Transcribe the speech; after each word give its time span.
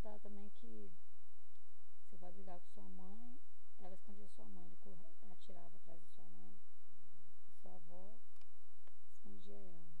contar 0.00 0.18
também 0.20 0.48
que 0.60 0.90
você 2.08 2.16
vai 2.16 2.32
brigar 2.32 2.58
com 2.58 2.66
sua 2.68 2.88
mãe, 2.88 3.38
ela 3.80 3.94
escondia 3.94 4.26
sua 4.28 4.46
mãe, 4.46 4.74
ele 4.86 4.96
atirava 5.30 5.76
atrás 5.76 6.00
de 6.00 6.08
sua 6.08 6.24
mãe, 6.24 6.58
sua 7.60 7.74
avó, 7.74 8.16
escondia 9.12 9.58
ela. 9.58 9.99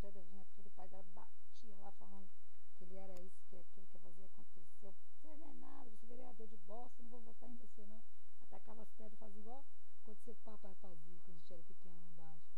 Pedra 0.00 0.22
vinha 0.22 0.44
tudo, 0.54 0.66
o 0.66 0.70
pai 0.70 0.88
dela 0.88 1.04
batia 1.14 1.76
lá 1.76 1.90
falando 1.92 2.28
que 2.76 2.84
ele 2.84 2.96
era 2.96 3.20
isso, 3.22 3.38
que 3.48 3.56
aquilo 3.56 3.86
que 3.86 3.96
ia 3.96 4.00
fazer 4.00 4.24
aconteceu. 4.24 4.94
Você 5.20 5.36
não 5.36 5.48
é 5.48 5.52
nada, 5.54 5.90
você 5.90 6.04
é 6.04 6.08
vereador 6.08 6.46
de 6.48 6.56
bosta, 6.58 7.02
não 7.02 7.10
vou 7.10 7.20
votar 7.20 7.48
em 7.50 7.56
você 7.56 7.84
não. 7.86 8.02
Atacava 8.42 8.82
as 8.82 8.90
pedras, 8.92 9.18
fazia 9.18 9.40
igual 9.40 9.64
aconteceu 10.02 10.34
que 10.34 10.40
o 10.40 10.44
papai 10.44 10.74
fazia 10.76 11.18
quando 11.24 11.36
a 11.36 11.40
gente 11.40 11.52
era 11.52 11.62
pequeno 11.64 11.96
lá 11.98 12.06
embaixo. 12.06 12.48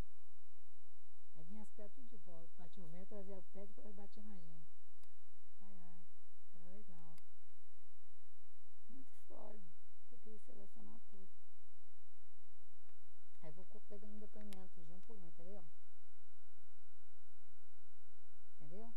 Aí 1.37 1.44
vinha 1.44 1.62
as 1.62 1.70
pedras 1.70 1.92
tudo 1.94 2.09
de 2.09 2.16
volta, 2.18 2.52
batia 2.59 2.85
o 2.85 2.88
vento, 2.88 3.09
trazia 3.09 3.38
a 3.38 3.42
pedra 3.42 3.88
e 3.88 3.92
batia 3.92 4.23
na 4.25 4.37
gente. 4.38 4.70
Ai 5.62 5.78
ai, 5.82 6.04
era 6.54 6.70
legal. 6.76 7.16
Muita 8.88 9.11
história, 9.11 9.73
eu 10.12 10.18
queria 10.18 10.38
selecionar 10.40 11.00
tudo. 11.11 11.28
Aí 13.42 13.50
vou 13.52 13.64
pegando 13.88 14.18
depoimento 14.20 14.80
de 14.85 14.92
um 14.92 15.00
por 15.00 15.16
um, 15.18 15.26
entendeu? 15.26 15.64
Entendeu? 18.61 18.92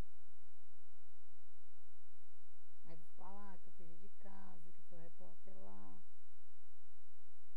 Aí 2.88 2.96
vou 2.96 3.08
falar 3.18 3.58
que 3.60 3.70
eu 3.70 3.74
fugi 3.74 3.96
de 3.98 4.10
casa, 4.22 4.72
que 4.74 4.84
foi 4.90 5.00
o 5.00 5.02
repórter 5.02 5.56
lá, 5.64 5.98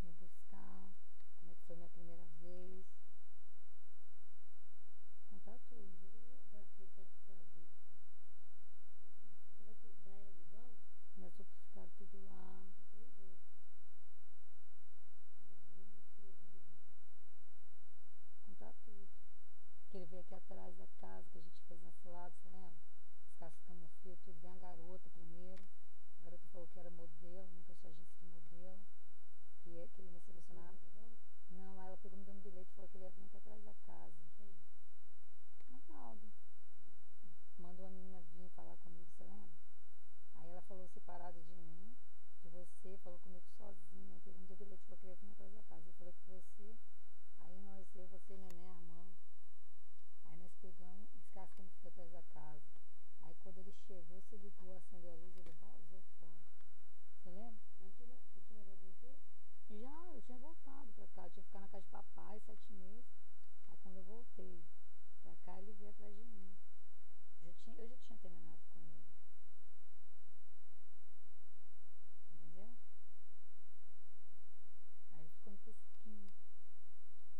me 0.01 0.11
buscar, 0.13 0.89
como 1.39 1.51
é 1.51 1.55
que 1.55 1.63
foi 1.67 1.75
minha 1.75 1.89
primeira 1.89 2.25
vez. 2.41 2.85
Contar 5.29 5.59
tudo. 5.69 6.07
Vai 6.51 6.63
ter 6.77 6.87
que 6.87 7.05
te 7.05 7.19
trazer. 7.25 7.67
Você 9.51 9.63
vai 9.63 9.75
ter- 9.75 9.93
dar 10.03 10.11
ela 10.11 10.31
de 10.33 10.43
volta? 10.51 10.79
Minhas 11.15 11.33
roupas 11.35 11.59
ficaram 11.67 11.89
tudo 11.97 12.23
lá. 12.25 12.63
Depois 12.77 13.03
eu 13.03 13.11
vou. 13.17 13.37
Eu 15.41 15.85
vou 15.85 15.99
escrever 15.99 16.33
de 16.51 16.59
volta. 16.59 16.93
contar 18.45 18.73
tudo. 18.85 19.09
Que 19.89 19.97
ele 19.97 20.05
veio 20.07 20.16
aqui 20.27 20.35
atrás 20.35 20.75
da 20.75 20.85
casa 20.99 21.29
que 21.31 21.37
a 21.39 21.41
gente 21.41 21.61
fez 21.63 21.81
na 21.83 21.91
cilada, 22.03 22.35
você 22.35 22.49
lembra? 22.49 22.83
As 23.23 23.35
casas 23.39 23.61
camufladas, 23.61 24.19
tudo. 24.25 24.39
Vem 24.41 24.51
a 24.51 24.59
garota 24.59 25.09
primeiro. 25.11 25.63
A 26.19 26.23
garota 26.25 26.45
falou 26.51 26.67
que 26.67 26.79
era 26.79 26.89
modelo, 26.91 27.47
nunca 27.55 27.71
achei 27.71 27.89
agência 27.89 28.17
de 28.19 28.25
modelo. 28.25 28.83
Que, 29.63 29.77
é- 29.77 29.87
que 29.87 30.01
ele 30.01 30.11
me 30.11 30.19
selecionar. 30.19 30.75
Não, 31.49 31.79
aí 31.79 31.87
ela 31.87 31.97
pegou 31.97 32.17
me 32.19 32.25
deu 32.25 32.33
um 32.33 32.41
bilhete 32.41 32.69
e 32.69 32.75
falou 32.75 32.89
que 32.89 32.97
ele 32.97 33.05
ia 33.05 33.09
vir 33.11 33.25
aqui 33.25 33.37
atrás 33.37 33.63
da 33.63 33.73
casa. 33.85 34.17
Quem? 34.35 34.53
Arnaldo. 35.71 36.27
Mandou 37.57 37.85
a 37.85 37.89
menina 37.89 38.21
vir 38.35 38.49
falar 38.49 38.75
comigo, 38.83 39.09
você 39.09 39.23
lembra? 39.23 39.57
Aí 40.35 40.49
ela 40.49 40.61
falou 40.63 40.89
separada 40.89 41.41
de 41.41 41.55
mim, 41.55 41.95
de 42.41 42.49
você, 42.49 42.97
falou 42.97 43.19
comigo 43.19 43.45
sozinha. 43.57 44.19
Pegou 44.25 44.41
me 44.41 44.47
deu 44.47 44.57
bilhete, 44.57 44.83
falou 44.83 44.97
que 44.97 45.05
ele 45.05 45.13
ia 45.13 45.15
vir 45.15 45.31
atrás 45.31 45.53
da 45.53 45.63
casa. 45.63 45.87
Eu 45.87 45.93
falei 45.93 46.13
com 46.13 46.33
você. 46.33 46.75
Aí 47.39 47.57
nós, 47.61 47.95
eu, 47.95 48.07
você 48.07 48.33
e 48.33 48.37
Neném, 48.37 48.67
armamos. 48.67 48.96
Aí 48.96 48.96
e 50.63 51.19
descascamos 51.19 51.73
fui 51.81 51.89
atrás 51.89 52.11
da 52.11 52.23
casa. 52.33 52.65
Aí 53.21 53.35
quando 53.43 53.59
ele 53.59 53.73
chegou, 53.85 54.21
você 54.21 54.37
ligou, 54.37 54.75
acendeu 54.75 55.11
a 55.11 55.15
luz 55.15 55.35
e 55.35 55.39
ele 55.39 55.51
vazou 55.51 56.01
fora. 56.19 56.47
Você 57.15 57.29
lembra? 57.29 57.61
Não 57.79 57.91
você? 58.97 59.15
Já, 59.69 60.13
eu 60.13 60.21
tinha 60.21 60.37
voltado 60.37 60.91
pra 60.93 61.07
cá, 61.07 61.25
eu 61.25 61.29
tinha 61.31 61.43
que 61.43 61.47
ficar 61.47 61.61
na 61.61 61.67
casa 61.67 61.83
de 61.83 61.91
papai 61.91 62.39
sete 62.39 62.71
meses. 62.73 63.05
Aí 63.67 63.77
quando 63.83 63.97
eu 63.97 64.03
voltei 64.03 64.63
pra 65.21 65.35
cá, 65.45 65.59
ele 65.59 65.73
veio 65.73 65.89
atrás 65.89 66.15
de 66.15 66.23
mim. 66.23 66.57
Eu 67.39 67.45
já 67.45 67.53
tinha, 67.53 67.75
eu 67.75 67.87
já 67.87 67.97
tinha 67.97 68.17
terminado 68.17 68.63
com 68.73 68.79
ele. 68.79 69.03
Entendeu? 72.33 72.77
Aí 75.11 75.21
ele 75.21 75.29
ficou 75.29 75.53
no 75.53 75.59
pesquinho. 75.59 76.31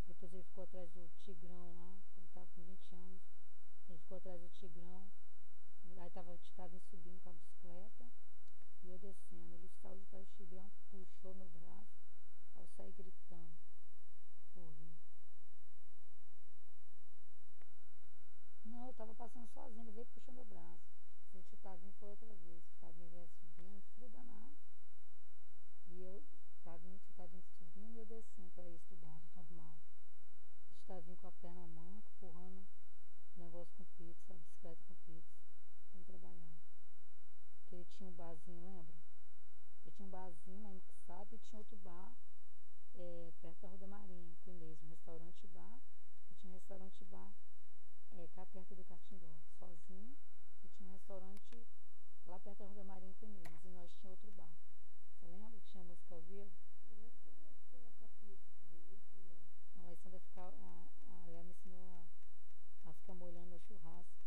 Depois 0.05 0.33
ele 0.33 0.43
ficou 0.43 0.63
atrás 0.63 0.91
do 0.91 1.09
Tigrão 1.21 1.75
lá, 1.77 1.97
com 2.45 2.63
20 2.63 2.93
anos. 2.93 3.21
Ele 3.89 3.97
ficou 3.99 4.17
atrás 4.17 4.39
do 4.39 4.49
Tigrão. 4.49 5.09
Aí 5.99 6.09
tava, 6.11 6.37
tava 6.55 6.79
subindo 6.79 7.19
tinha 41.47 41.59
outro 41.59 41.77
bar 41.77 42.11
é, 42.95 43.31
perto 43.41 43.61
da 43.61 43.67
Rua 43.69 43.77
da 43.77 43.87
Marinha, 43.87 44.35
com 44.43 44.51
Inês, 44.51 44.83
um 44.83 44.89
restaurante 44.89 45.47
bar. 45.47 45.79
Eu 46.29 46.35
tinha 46.35 46.51
um 46.51 46.53
restaurante 46.53 47.05
bar 47.05 47.33
é, 48.17 48.27
cá 48.35 48.45
perto 48.47 48.75
do 48.75 48.83
Catindó, 48.83 49.31
sozinho, 49.57 50.17
E 50.63 50.67
tinha 50.67 50.89
um 50.89 50.91
restaurante 50.91 51.65
lá 52.25 52.37
perto 52.39 52.59
da 52.59 52.65
Rua 52.65 52.75
da 52.75 52.83
Marinha 52.83 53.13
com 53.13 53.25
Inês. 53.27 53.63
E 53.63 53.69
nós 53.69 53.93
tinha 53.93 54.11
outro 54.11 54.29
bar. 54.33 54.51
Você 55.15 55.27
lembra 55.27 55.49
que 55.51 55.61
tinha 55.61 55.83
música 55.85 56.15
ao 56.15 56.21
vivo? 56.21 56.51
Eu 56.89 56.97
lembro 56.97 57.17
que 57.17 57.27
Não, 59.77 59.85
é 59.85 59.89
aí 59.89 59.95
Sandra 59.95 60.19
ficava. 60.19 60.53
A, 60.57 61.23
a 61.23 61.27
Léa 61.27 61.43
me 61.43 61.51
ensinou 61.51 61.89
a, 61.89 62.89
a 62.89 62.93
ficar 62.93 63.13
molhando 63.15 63.55
o 63.55 63.59
churrasco. 63.59 64.17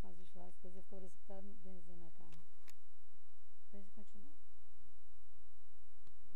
Fazia 0.00 0.22
o 0.22 0.28
churrasco, 0.28 0.56
depois 0.62 0.76
eu 0.76 0.82
ficava 0.82 1.00
parecendo 1.00 1.18
que 1.18 1.26
tá 1.26 1.70
benzendo 1.70 2.04
a 2.04 2.10
carne. 2.12 2.44
Depois 3.64 3.74
a 3.74 3.78
gente 3.80 3.94
continua. 3.94 4.55